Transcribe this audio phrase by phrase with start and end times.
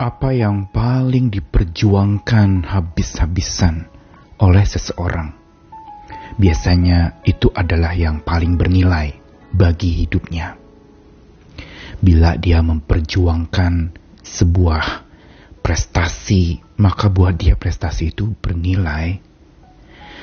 [0.00, 3.84] apa yang paling diperjuangkan habis-habisan
[4.40, 5.36] oleh seseorang.
[6.40, 9.12] Biasanya itu adalah yang paling bernilai
[9.52, 10.56] bagi hidupnya.
[12.00, 13.92] Bila dia memperjuangkan
[14.24, 14.84] sebuah
[15.60, 19.20] prestasi, maka buat dia prestasi itu bernilai.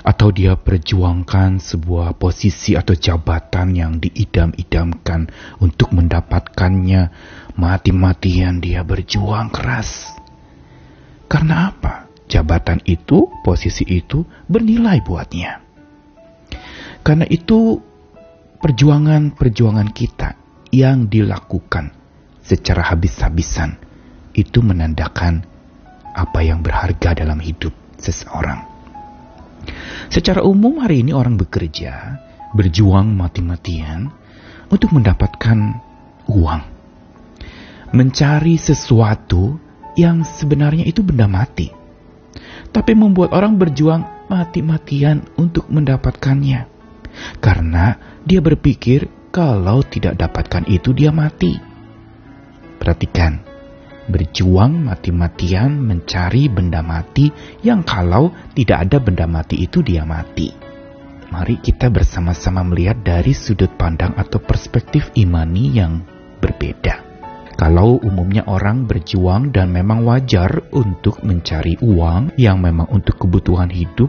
[0.00, 5.28] Atau dia perjuangkan sebuah posisi atau jabatan yang diidam-idamkan
[5.60, 7.12] untuk mendapatkannya,
[7.60, 10.16] mati-matian dia berjuang keras.
[11.28, 12.08] Karena apa?
[12.30, 15.60] Jabatan itu, posisi itu bernilai buatnya.
[17.02, 17.80] Karena itu
[18.62, 20.38] perjuangan-perjuangan kita
[20.70, 21.90] yang dilakukan
[22.38, 23.76] secara habis-habisan
[24.34, 25.42] itu menandakan
[26.14, 28.69] apa yang berharga dalam hidup seseorang.
[30.10, 32.18] Secara umum hari ini orang bekerja,
[32.54, 34.10] berjuang mati-matian
[34.70, 35.58] untuk mendapatkan
[36.30, 36.62] uang.
[37.90, 39.58] Mencari sesuatu
[39.98, 41.70] yang sebenarnya itu benda mati.
[42.70, 46.70] Tapi membuat orang berjuang mati-matian untuk mendapatkannya.
[47.42, 51.58] Karena dia berpikir kalau tidak dapatkan itu dia mati.
[52.78, 53.49] Perhatikan,
[54.08, 57.28] berjuang mati-matian mencari benda mati
[57.60, 60.52] yang kalau tidak ada benda mati itu dia mati.
[61.30, 66.02] Mari kita bersama-sama melihat dari sudut pandang atau perspektif imani yang
[66.42, 67.06] berbeda.
[67.54, 74.08] Kalau umumnya orang berjuang dan memang wajar untuk mencari uang yang memang untuk kebutuhan hidup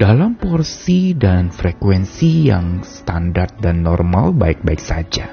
[0.00, 5.28] dalam porsi dan frekuensi yang standar dan normal baik-baik saja.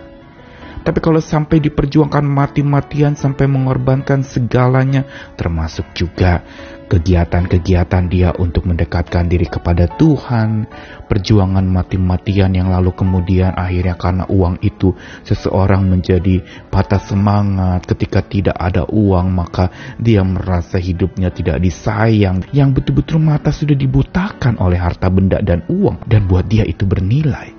[0.85, 5.01] Tapi kalau sampai diperjuangkan mati-matian sampai mengorbankan segalanya,
[5.33, 6.45] termasuk juga
[6.85, 10.69] kegiatan-kegiatan dia untuk mendekatkan diri kepada Tuhan,
[11.09, 14.93] perjuangan mati-matian yang lalu kemudian akhirnya karena uang itu
[15.25, 17.89] seseorang menjadi patah semangat.
[17.89, 22.45] Ketika tidak ada uang maka dia merasa hidupnya tidak disayang.
[22.53, 26.05] Yang betul-betul mata sudah dibutakan oleh harta benda dan uang.
[26.05, 27.57] Dan buat dia itu bernilai.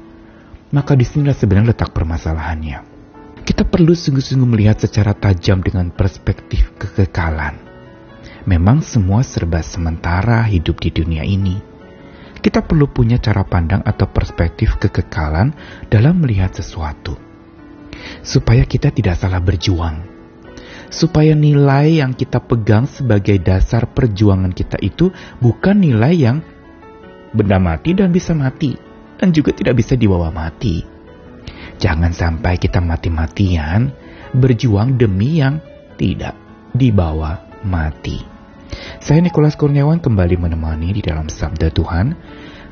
[0.71, 2.96] Maka di sinilah sebenarnya letak permasalahannya
[3.47, 7.55] kita perlu sungguh-sungguh melihat secara tajam dengan perspektif kekekalan.
[8.43, 11.55] Memang semua serba sementara hidup di dunia ini.
[12.43, 15.55] Kita perlu punya cara pandang atau perspektif kekekalan
[15.87, 17.15] dalam melihat sesuatu.
[18.27, 20.03] Supaya kita tidak salah berjuang.
[20.91, 26.43] Supaya nilai yang kita pegang sebagai dasar perjuangan kita itu bukan nilai yang
[27.31, 28.75] benda mati dan bisa mati.
[29.17, 30.96] Dan juga tidak bisa dibawa mati
[31.77, 33.93] Jangan sampai kita mati-matian
[34.33, 35.61] berjuang demi yang
[36.01, 36.33] tidak
[36.73, 38.21] dibawa mati.
[39.01, 42.17] Saya Nikolas Kurniawan kembali menemani di dalam Sabda Tuhan.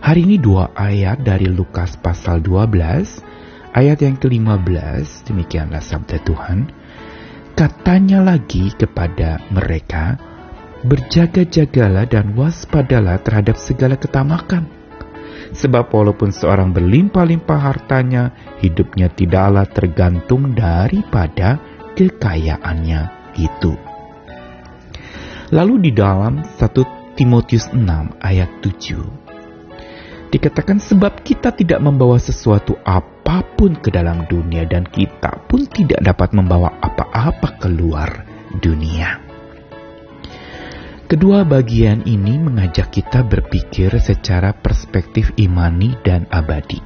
[0.04, 6.68] Hari ini dua ayat dari Lukas pasal 12, ayat yang ke-15, demikianlah Sabda Tuhan.
[7.56, 10.18] Katanya lagi kepada mereka,
[10.84, 14.73] berjaga-jagalah dan waspadalah terhadap segala ketamakan
[15.54, 21.62] Sebab walaupun seorang berlimpah-limpah hartanya, hidupnya tidaklah tergantung daripada
[21.94, 23.78] kekayaannya itu.
[25.54, 27.78] Lalu di dalam 1 Timotius 6
[28.18, 29.24] ayat 7
[30.34, 36.02] dikatakan sebab kita tidak membawa sesuatu apa pun ke dalam dunia dan kita pun tidak
[36.02, 38.26] dapat membawa apa-apa keluar
[38.58, 39.23] dunia.
[41.14, 46.82] Kedua bagian ini mengajak kita berpikir secara perspektif imani dan abadi,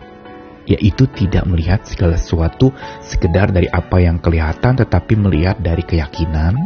[0.69, 2.69] yaitu tidak melihat segala sesuatu
[3.01, 6.61] sekedar dari apa yang kelihatan, tetapi melihat dari keyakinan,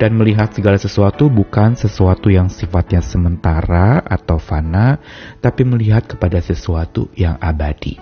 [0.00, 4.96] dan melihat segala sesuatu bukan sesuatu yang sifatnya sementara atau fana,
[5.44, 8.00] tapi melihat kepada sesuatu yang abadi.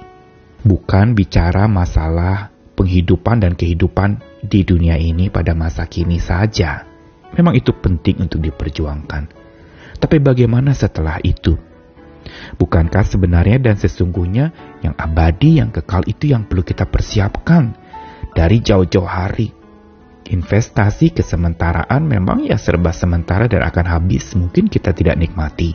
[0.62, 6.87] Bukan bicara masalah penghidupan dan kehidupan di dunia ini pada masa kini saja
[7.36, 9.22] Memang itu penting untuk diperjuangkan.
[9.98, 11.58] Tapi bagaimana setelah itu?
[12.56, 14.52] Bukankah sebenarnya dan sesungguhnya
[14.84, 17.74] yang abadi, yang kekal itu yang perlu kita persiapkan
[18.36, 19.50] dari jauh-jauh hari?
[20.28, 25.72] Investasi kesementaraan memang ya serba sementara dan akan habis, mungkin kita tidak nikmati.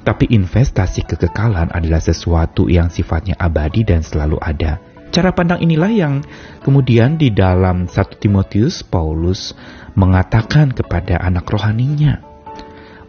[0.00, 4.80] Tapi investasi kekekalan adalah sesuatu yang sifatnya abadi dan selalu ada.
[5.10, 6.14] Cara pandang inilah yang
[6.62, 9.58] kemudian di dalam 1 Timotius Paulus
[9.98, 12.30] mengatakan kepada anak rohaninya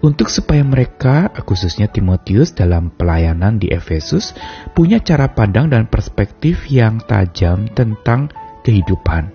[0.02, 4.34] untuk supaya mereka, khususnya Timotius dalam pelayanan di Efesus,
[4.74, 8.34] punya cara pandang dan perspektif yang tajam tentang
[8.66, 9.30] kehidupan.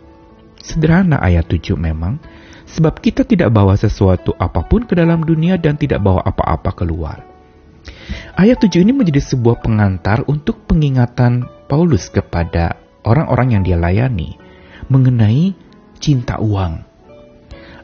[0.58, 2.18] Sederhana ayat 7 memang,
[2.66, 7.22] sebab kita tidak bawa sesuatu apa pun ke dalam dunia dan tidak bawa apa-apa keluar.
[8.34, 14.38] Ayat 7 ini menjadi sebuah pengantar untuk pengingatan Paulus kepada orang-orang yang dia layani
[14.86, 15.50] mengenai
[15.98, 16.86] cinta uang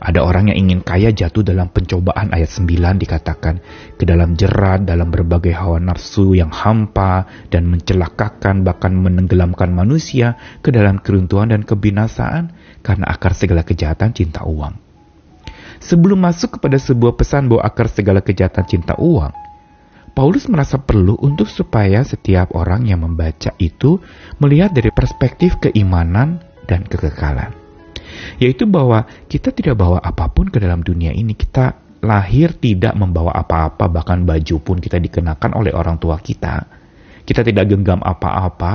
[0.03, 3.63] Ada orang yang ingin kaya jatuh dalam pencobaan ayat 9 dikatakan
[3.99, 10.75] ke dalam jerat dalam berbagai hawa nafsu yang hampa dan mencelakakan bahkan menenggelamkan manusia ke
[10.75, 14.75] dalam keruntuhan dan kebinasaan karena akar segala kejahatan cinta uang.
[15.83, 19.35] Sebelum masuk kepada sebuah pesan bahwa akar segala kejahatan cinta uang,
[20.13, 23.97] Paulus merasa perlu untuk supaya setiap orang yang membaca itu
[24.37, 27.63] melihat dari perspektif keimanan dan kekekalan
[28.39, 31.33] yaitu bahwa kita tidak bawa apa pun ke dalam dunia ini.
[31.35, 36.67] Kita lahir tidak membawa apa-apa, bahkan baju pun kita dikenakan oleh orang tua kita.
[37.23, 38.73] Kita tidak genggam apa-apa,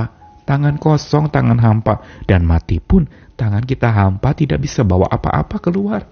[0.48, 3.04] tangan kosong, tangan hampa, dan mati pun
[3.36, 6.08] tangan kita hampa tidak bisa bawa apa-apa keluar.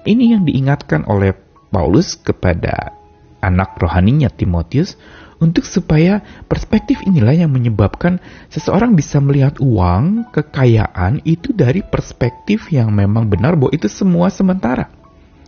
[0.00, 1.36] Ini yang diingatkan oleh
[1.68, 2.99] Paulus kepada
[3.40, 4.96] anak rohaninya Timotius
[5.40, 8.20] untuk supaya perspektif inilah yang menyebabkan
[8.52, 14.92] seseorang bisa melihat uang, kekayaan itu dari perspektif yang memang benar bahwa itu semua sementara.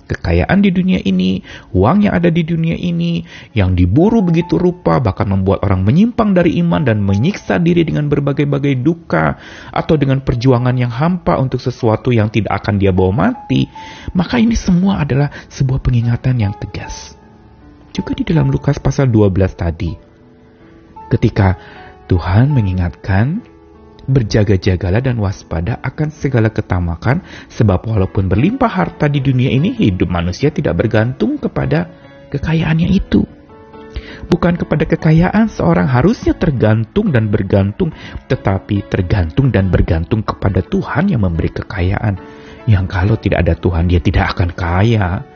[0.03, 1.41] Kekayaan di dunia ini,
[1.73, 3.23] uang yang ada di dunia ini,
[3.55, 8.83] yang diburu begitu rupa, bahkan membuat orang menyimpang dari iman dan menyiksa diri dengan berbagai-bagai
[8.83, 9.39] duka,
[9.71, 13.71] atau dengan perjuangan yang hampa untuk sesuatu yang tidak akan dia bawa mati,
[14.13, 17.22] maka ini semua adalah sebuah pengingatan yang tegas
[17.93, 19.93] juga di dalam Lukas pasal 12 tadi.
[21.13, 21.55] Ketika
[22.09, 23.45] Tuhan mengingatkan,
[24.09, 27.23] berjaga-jagalah dan waspada akan segala ketamakan,
[27.53, 31.87] sebab walaupun berlimpah harta di dunia ini, hidup manusia tidak bergantung kepada
[32.33, 33.23] kekayaannya itu.
[34.33, 37.93] Bukan kepada kekayaan seorang harusnya tergantung dan bergantung,
[38.33, 42.17] tetapi tergantung dan bergantung kepada Tuhan yang memberi kekayaan.
[42.65, 45.27] Yang kalau tidak ada Tuhan, dia tidak akan kaya.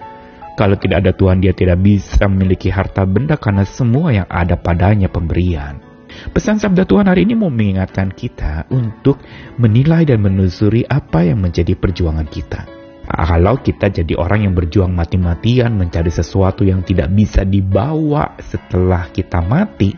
[0.57, 5.13] Kalau tidak ada Tuhan, dia tidak bisa memiliki harta benda karena semua yang ada padanya
[5.13, 5.85] pemberian.
[6.33, 9.21] Pesan sabda Tuhan hari ini mau mengingatkan kita untuk
[9.61, 12.65] menilai dan menelusuri apa yang menjadi perjuangan kita.
[13.05, 19.45] Kalau kita jadi orang yang berjuang mati-matian mencari sesuatu yang tidak bisa dibawa setelah kita
[19.45, 19.93] mati,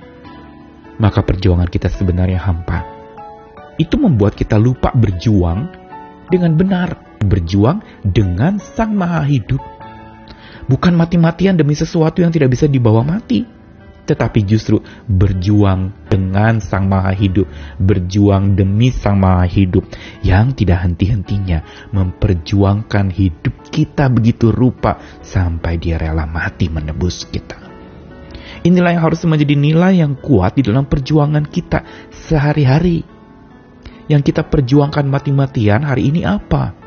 [0.99, 2.83] maka perjuangan kita sebenarnya hampa.
[3.79, 5.71] Itu membuat kita lupa berjuang
[6.29, 9.78] dengan benar, berjuang dengan Sang Maha Hidup
[10.69, 13.43] bukan mati-matian demi sesuatu yang tidak bisa dibawa mati,
[14.09, 17.45] tetapi justru berjuang dengan Sang Maha Hidup,
[17.77, 19.85] berjuang demi Sang Maha Hidup
[20.25, 27.69] yang tidak henti-hentinya memperjuangkan hidup kita begitu rupa sampai dia rela mati menebus kita.
[28.65, 33.05] Inilah yang harus menjadi nilai yang kuat di dalam perjuangan kita sehari-hari.
[34.09, 36.78] Yang kita perjuangkan mati-matian hari ini apa?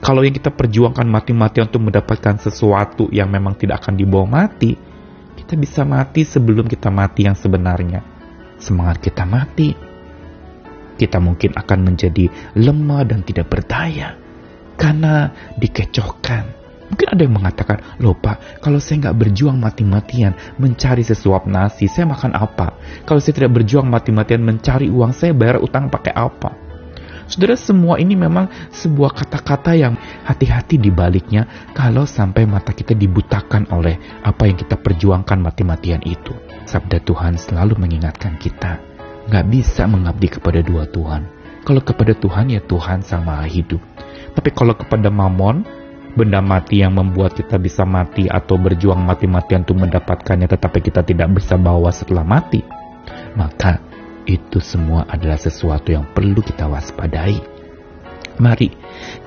[0.00, 4.74] Kalau yang kita perjuangkan mati-matian untuk mendapatkan sesuatu yang memang tidak akan dibawa mati,
[5.38, 8.00] kita bisa mati sebelum kita mati yang sebenarnya.
[8.62, 9.74] Semangat kita mati,
[10.96, 14.14] kita mungkin akan menjadi lemah dan tidak berdaya
[14.78, 16.62] karena dikecohkan.
[16.92, 22.04] Mungkin ada yang mengatakan, loh pak, kalau saya nggak berjuang mati-matian mencari sesuap nasi, saya
[22.04, 22.76] makan apa?
[23.08, 26.52] Kalau saya tidak berjuang mati-matian mencari uang, saya bayar utang pakai apa?
[27.32, 29.96] Saudara, semua ini memang sebuah kata-kata yang
[30.28, 36.36] hati-hati di baliknya kalau sampai mata kita dibutakan oleh apa yang kita perjuangkan mati-matian itu.
[36.68, 38.76] Sabda Tuhan selalu mengingatkan kita,
[39.32, 41.24] nggak bisa mengabdi kepada dua Tuhan.
[41.64, 43.80] Kalau kepada Tuhan ya Tuhan Sang Maha Hidup.
[44.36, 45.64] Tapi kalau kepada Mamon,
[46.12, 51.32] benda mati yang membuat kita bisa mati atau berjuang mati-matian untuk mendapatkannya tetapi kita tidak
[51.32, 52.60] bisa bawa setelah mati,
[53.40, 53.80] maka
[54.26, 57.52] itu semua adalah sesuatu yang perlu kita waspadai.
[58.32, 58.72] Mari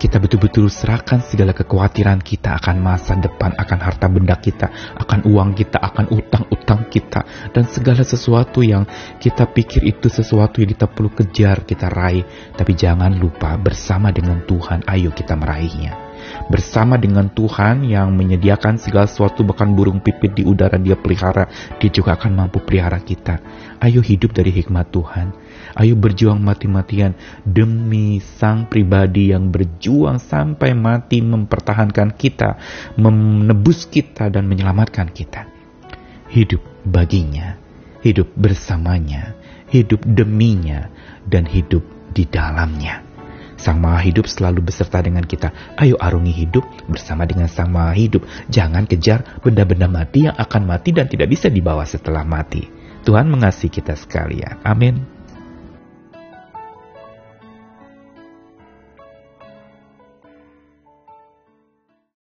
[0.02, 5.54] kita betul-betul serahkan segala kekhawatiran kita akan masa depan, akan harta benda kita, akan uang
[5.54, 7.22] kita, akan utang-utang kita,
[7.54, 8.84] dan segala sesuatu yang
[9.22, 12.26] kita pikir itu sesuatu yang kita perlu kejar, kita raih.
[12.58, 16.05] Tapi jangan lupa bersama dengan Tuhan, ayo kita meraihnya
[16.50, 21.90] bersama dengan Tuhan yang menyediakan segala sesuatu bahkan burung pipit di udara dia pelihara, dia
[21.94, 23.40] juga akan mampu pelihara kita.
[23.82, 25.28] Ayo hidup dari hikmat Tuhan.
[25.76, 27.14] Ayo berjuang mati-matian
[27.44, 32.58] demi sang pribadi yang berjuang sampai mati mempertahankan kita,
[32.96, 35.46] menebus kita dan menyelamatkan kita.
[36.32, 37.60] Hidup baginya,
[38.02, 39.38] hidup bersamanya,
[39.70, 40.90] hidup deminya,
[41.26, 43.05] dan hidup di dalamnya.
[43.66, 45.50] Sang Maha Hidup selalu beserta dengan kita.
[45.82, 48.22] Ayo arungi hidup bersama dengan Sang Maha Hidup.
[48.46, 52.70] Jangan kejar benda-benda mati yang akan mati dan tidak bisa dibawa setelah mati.
[53.02, 54.62] Tuhan mengasihi kita sekalian.
[54.62, 55.15] Amin.